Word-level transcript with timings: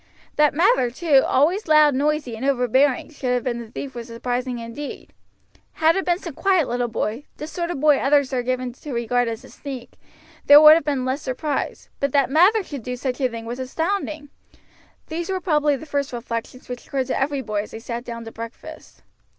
That 0.35 0.55
Mather, 0.55 0.89
too, 0.89 1.21
always 1.23 1.67
loud, 1.67 1.93
noisy, 1.93 2.35
and 2.35 2.43
overbearing, 2.43 3.11
should 3.11 3.35
have 3.35 3.43
been 3.43 3.59
the 3.61 3.69
thief 3.69 3.93
was 3.93 4.07
surprising 4.07 4.57
indeed. 4.57 5.13
Had 5.73 5.95
it 5.95 6.05
been 6.05 6.17
some 6.17 6.33
quiet 6.33 6.67
little 6.67 6.87
boy, 6.87 7.25
the 7.37 7.45
sort 7.45 7.69
of 7.69 7.79
boy 7.79 7.97
others 7.99 8.33
are 8.33 8.41
given 8.41 8.73
to 8.73 8.93
regard 8.93 9.27
as 9.27 9.43
a 9.45 9.49
sneak, 9.49 9.99
there 10.47 10.59
would 10.59 10.73
have 10.73 10.85
been 10.85 11.05
less 11.05 11.21
surprise, 11.21 11.89
but 11.99 12.13
that 12.13 12.31
Mather 12.31 12.63
should 12.63 12.81
do 12.81 12.95
such 12.95 13.21
a 13.21 13.29
thing 13.29 13.45
was 13.45 13.59
astounding. 13.59 14.29
These 15.05 15.29
were 15.29 15.39
probably 15.39 15.75
the 15.75 15.85
first 15.85 16.11
reflections 16.11 16.67
which 16.67 16.87
occurred 16.87 17.05
to 17.05 17.19
every 17.21 17.41
boy 17.43 17.61
as 17.61 17.69
he 17.71 17.77
sat 17.79 18.03
down 18.03 18.25
to 18.25 18.31
breakfast. 18.31 19.03